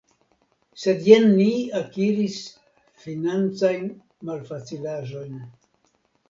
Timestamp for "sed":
0.83-1.03